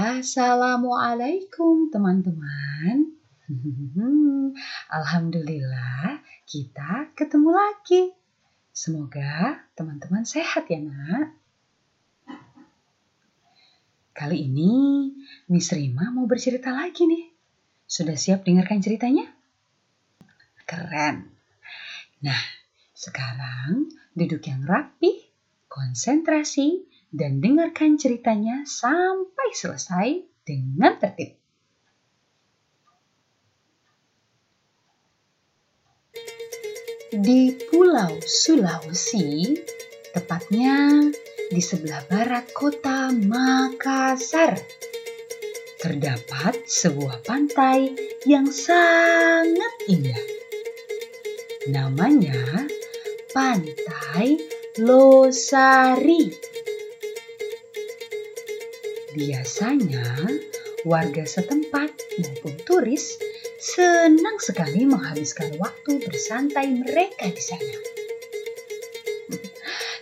Assalamualaikum 0.00 1.92
teman-teman. 1.92 3.20
Alhamdulillah 4.96 6.24
kita 6.48 7.12
ketemu 7.12 7.52
lagi. 7.52 8.08
Semoga 8.72 9.60
teman-teman 9.76 10.24
sehat 10.24 10.72
ya 10.72 10.80
nak. 10.80 11.36
Kali 14.16 14.48
ini 14.48 14.72
Miss 15.52 15.68
Rima 15.68 16.08
mau 16.08 16.24
bercerita 16.24 16.72
lagi 16.72 17.04
nih. 17.04 17.36
Sudah 17.84 18.16
siap 18.16 18.48
dengarkan 18.48 18.80
ceritanya? 18.80 19.28
Keren. 20.64 21.28
Nah, 22.24 22.40
sekarang 22.96 23.92
duduk 24.16 24.48
yang 24.48 24.64
rapi, 24.64 25.28
konsentrasi, 25.68 26.88
dan 27.10 27.42
dengarkan 27.42 27.98
ceritanya 27.98 28.62
sampai 28.66 29.48
selesai 29.50 30.08
dengan 30.46 30.94
tertib. 30.98 31.34
Di 37.10 37.58
Pulau 37.66 38.22
Sulawesi, 38.22 39.58
tepatnya 40.14 41.10
di 41.50 41.58
sebelah 41.58 42.06
barat 42.06 42.46
kota 42.54 43.10
Makassar, 43.10 44.54
terdapat 45.82 46.54
sebuah 46.70 47.26
pantai 47.26 47.90
yang 48.30 48.46
sangat 48.46 49.74
indah. 49.90 50.22
Namanya 51.66 52.70
Pantai 53.34 54.38
Losari. 54.78 56.49
Biasanya, 59.10 60.06
warga 60.86 61.26
setempat 61.26 61.90
maupun 62.22 62.54
turis 62.62 63.18
senang 63.58 64.38
sekali 64.38 64.86
menghabiskan 64.86 65.50
waktu 65.58 65.98
bersantai 65.98 66.70
mereka 66.78 67.26
di 67.26 67.42
sana. 67.42 67.78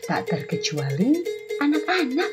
Tak 0.05 0.29
terkecuali 0.29 1.25
anak-anak. 1.57 2.33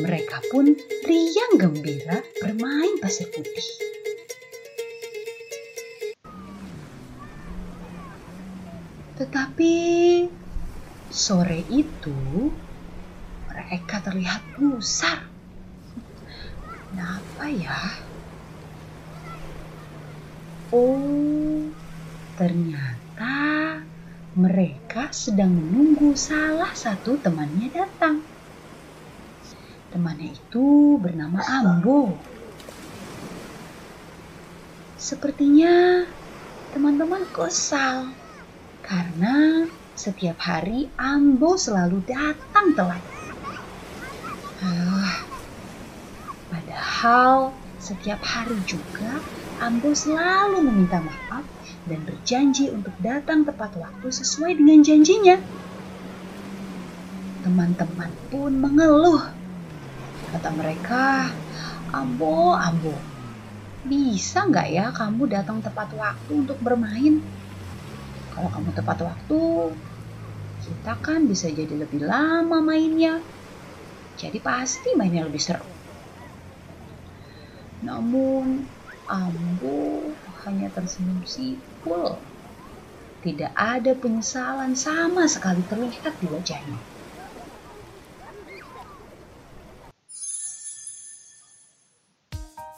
Mereka 0.00 0.48
pun 0.48 0.72
riang 1.04 1.60
gembira 1.60 2.24
bermain 2.40 2.96
pasir 2.96 3.28
putih. 3.28 3.68
Tetapi 9.20 9.74
sore 11.12 11.60
itu 11.68 12.48
mereka 13.52 14.00
terlihat 14.00 14.40
gusar 14.56 15.33
Kenapa 16.94 17.50
ya? 17.50 17.80
Oh, 20.70 21.66
ternyata 22.38 23.34
mereka 24.38 25.10
sedang 25.10 25.58
menunggu 25.58 26.14
salah 26.14 26.70
satu 26.70 27.18
temannya 27.18 27.66
datang. 27.74 28.22
Temannya 29.90 30.38
itu 30.38 30.94
bernama 31.02 31.42
Ambo. 31.42 32.14
Sepertinya 34.94 36.06
teman-teman 36.78 37.26
kesal 37.34 38.14
karena 38.86 39.66
setiap 39.98 40.38
hari 40.38 40.86
Ambo 40.94 41.58
selalu 41.58 42.06
datang 42.06 42.70
telat. 42.78 43.02
Uh, 44.62 44.93
Padahal 47.04 47.52
setiap 47.76 48.16
hari 48.24 48.56
juga 48.64 49.20
Ambo 49.60 49.92
selalu 49.92 50.64
meminta 50.64 51.04
maaf 51.04 51.44
dan 51.84 52.00
berjanji 52.00 52.72
untuk 52.72 52.96
datang 53.04 53.44
tepat 53.44 53.76
waktu 53.76 54.08
sesuai 54.08 54.56
dengan 54.56 54.80
janjinya. 54.80 55.36
Teman-teman 57.44 58.08
pun 58.32 58.56
mengeluh. 58.56 59.20
Kata 60.32 60.48
mereka, 60.56 61.28
Ambo, 61.92 62.56
Ambo, 62.56 62.96
bisa 63.84 64.48
nggak 64.48 64.68
ya 64.72 64.88
kamu 64.88 65.28
datang 65.28 65.60
tepat 65.60 65.92
waktu 66.00 66.32
untuk 66.32 66.56
bermain? 66.64 67.20
Kalau 68.32 68.48
kamu 68.48 68.72
tepat 68.80 69.04
waktu, 69.04 69.76
kita 70.64 70.96
kan 71.04 71.28
bisa 71.28 71.52
jadi 71.52 71.84
lebih 71.84 72.00
lama 72.00 72.64
mainnya. 72.64 73.20
Jadi 74.16 74.40
pasti 74.40 74.96
mainnya 74.96 75.28
lebih 75.28 75.44
seru. 75.44 75.83
Namun 77.84 78.64
Ambo 79.04 80.08
hanya 80.48 80.72
tersenyum 80.72 81.20
sipul. 81.28 82.16
Tidak 83.20 83.52
ada 83.52 83.92
penyesalan 83.92 84.72
sama 84.72 85.28
sekali 85.28 85.60
terlihat 85.68 86.16
di 86.20 86.26
wajahnya. 86.28 86.80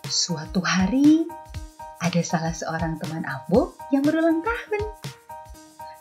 Suatu 0.07 0.59
hari, 0.63 1.27
ada 2.03 2.21
salah 2.23 2.55
seorang 2.55 2.99
teman 2.99 3.23
Ambo 3.27 3.79
yang 3.95 4.03
berulang 4.03 4.43
tahun. 4.43 4.83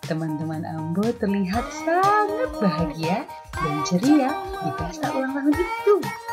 Teman-teman 0.06 0.66
Ambo 0.66 1.06
terlihat 1.18 1.66
sangat 1.82 2.54
bahagia 2.62 3.26
dan 3.54 3.76
ceria 3.86 4.34
di 4.62 4.70
pesta 4.78 5.10
ulang 5.14 5.34
tahun 5.34 5.54
itu. 5.54 6.25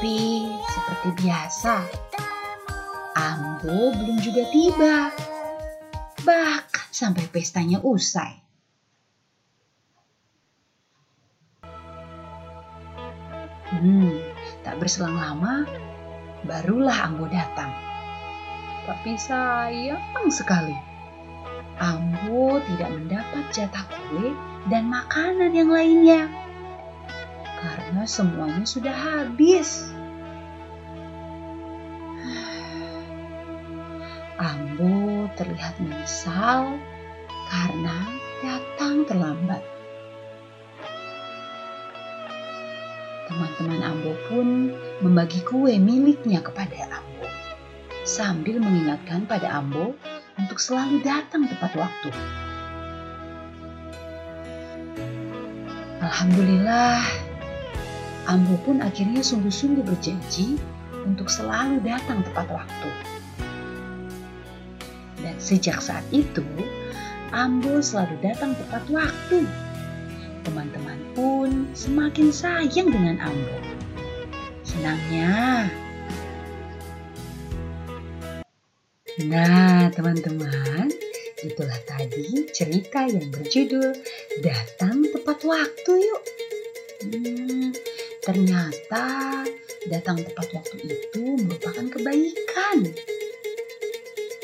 Tapi 0.00 0.48
seperti 0.64 1.28
biasa, 1.28 1.84
Ambo 3.20 3.92
belum 3.92 4.16
juga 4.24 4.48
tiba. 4.48 5.12
Bahkan 6.24 6.88
sampai 6.88 7.28
pestanya 7.28 7.84
usai. 7.84 8.32
Hmm, 13.76 14.16
tak 14.64 14.80
berselang 14.80 15.20
lama, 15.20 15.68
barulah 16.48 16.96
Ambo 17.04 17.28
datang. 17.28 17.68
Tapi 18.88 19.20
sayang 19.20 20.32
sekali, 20.32 20.80
Ambo 21.76 22.56
tidak 22.72 22.88
mendapat 22.88 23.44
jatah 23.52 23.84
kue 23.84 24.32
dan 24.72 24.88
makanan 24.88 25.52
yang 25.52 25.68
lainnya 25.68 26.39
karena 28.00 28.16
semuanya 28.16 28.64
sudah 28.64 28.96
habis. 28.96 29.84
Ambo 34.40 35.28
terlihat 35.36 35.76
menyesal 35.84 36.80
karena 37.52 37.96
datang 38.40 39.04
terlambat. 39.04 39.60
Teman-teman 43.28 43.84
Ambo 43.84 44.16
pun 44.32 44.72
membagi 45.04 45.44
kue 45.44 45.76
miliknya 45.76 46.40
kepada 46.40 47.04
Ambo 47.04 47.28
sambil 48.08 48.64
mengingatkan 48.64 49.28
pada 49.28 49.60
Ambo 49.60 49.92
untuk 50.40 50.56
selalu 50.56 51.04
datang 51.04 51.44
tepat 51.52 51.76
waktu. 51.76 52.08
Alhamdulillah, 56.00 57.28
Ambo 58.28 58.56
pun 58.66 58.84
akhirnya 58.84 59.24
sungguh-sungguh 59.24 59.84
berjanji 59.84 60.60
untuk 61.06 61.32
selalu 61.32 61.80
datang 61.80 62.20
tepat 62.26 62.48
waktu. 62.52 62.90
Dan 65.20 65.36
sejak 65.40 65.80
saat 65.80 66.04
itu, 66.12 66.44
Ambo 67.32 67.80
selalu 67.80 68.16
datang 68.20 68.52
tepat 68.56 68.84
waktu. 68.90 69.44
Teman-teman 70.44 71.00
pun 71.12 71.68
semakin 71.76 72.32
sayang 72.32 72.88
dengan 72.88 73.20
Ambo. 73.20 73.58
Senangnya. 74.64 75.68
Nah, 79.20 79.92
teman-teman, 79.92 80.88
itulah 81.44 81.80
tadi 81.84 82.48
cerita 82.56 83.04
yang 83.04 83.28
berjudul 83.28 83.92
Datang 84.40 85.04
Tepat 85.12 85.44
Waktu 85.44 85.92
Yuk. 85.92 86.22
Hmm, 87.04 87.68
Ternyata 88.20 89.44
datang 89.88 90.20
tepat 90.20 90.52
waktu 90.52 90.76
itu 90.92 91.24
merupakan 91.40 91.86
kebaikan. 91.88 92.92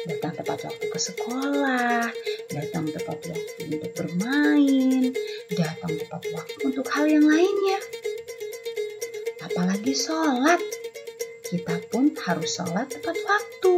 Datang 0.09 0.33
tepat 0.33 0.59
waktu 0.65 0.87
ke 0.89 0.97
sekolah, 0.97 2.09
datang 2.49 2.89
tepat 2.89 3.21
waktu 3.29 3.61
untuk 3.69 3.93
bermain, 3.93 5.13
datang 5.53 5.93
tepat 5.93 6.23
waktu 6.33 6.59
untuk 6.65 6.87
hal 6.89 7.05
yang 7.05 7.29
lainnya. 7.29 7.79
Apalagi 9.45 9.93
sholat, 9.93 10.63
kita 11.45 11.77
pun 11.93 12.17
harus 12.17 12.57
sholat 12.57 12.89
tepat 12.89 13.19
waktu. 13.29 13.75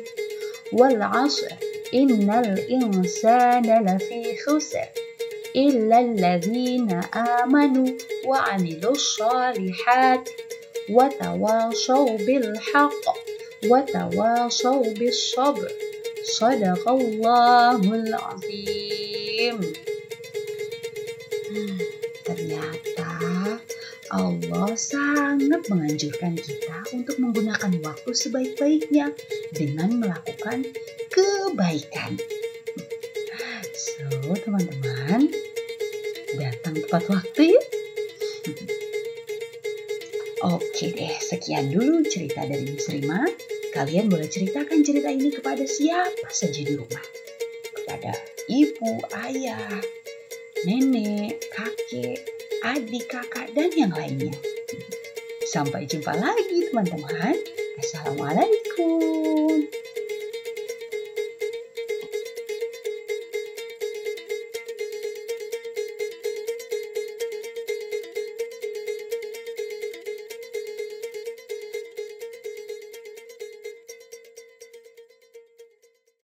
Wal 0.69 1.01
'asr 1.01 1.49
innal 1.89 2.53
insana 2.69 3.81
lafi 3.81 4.37
khusr 4.37 5.08
إلا 5.56 6.00
الذين 6.00 6.90
آمنوا 7.14 7.90
وعملوا 8.26 8.90
الصالحات 8.90 10.28
وتواصوا 10.90 12.16
بالحق 12.16 13.04
وتواصوا 13.64 14.84
بالصبر 14.98 15.70
صدق 16.24 16.88
الله 16.88 17.80
العظيم 17.94 19.58
ternyata 22.24 23.10
Allah 24.14 24.70
sangat 24.78 25.66
menganjurkan 25.66 26.38
kita 26.38 26.86
untuk 26.94 27.18
menggunakan 27.18 27.72
waktu 27.82 28.10
sebaik-baiknya 28.14 29.10
dengan 29.50 29.98
melakukan 29.98 30.66
kebaikan. 31.10 32.18
So, 33.79 34.35
teman-teman, 34.35 35.31
datang 36.35 36.75
tepat 36.83 37.03
waktu 37.07 37.55
yuk. 37.55 37.65
Oke 40.51 40.91
deh, 40.91 41.15
sekian 41.23 41.71
dulu 41.71 42.03
cerita 42.03 42.43
dari 42.43 42.75
Miss 42.75 42.91
Rima. 42.91 43.23
Kalian 43.71 44.11
boleh 44.11 44.27
ceritakan 44.27 44.83
cerita 44.83 45.07
ini 45.07 45.31
kepada 45.31 45.63
siapa 45.63 46.27
saja 46.27 46.59
di 46.59 46.75
rumah. 46.75 47.05
Kepada 47.71 48.11
ibu, 48.51 48.99
ayah, 49.31 49.79
nenek, 50.67 51.39
kakek, 51.47 52.19
adik, 52.67 53.07
kakak, 53.07 53.47
dan 53.55 53.71
yang 53.79 53.95
lainnya. 53.95 54.35
Sampai 55.47 55.87
jumpa 55.87 56.19
lagi 56.19 56.67
teman-teman. 56.67 57.31
Assalamualaikum. 57.79 59.78